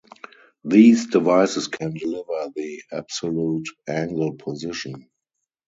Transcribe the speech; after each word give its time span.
These 0.63 1.05
devices 1.11 1.67
can 1.67 1.93
deliver 1.93 2.51
the 2.55 2.81
absolute 2.91 3.67
angle 3.87 4.33
position. 4.33 5.11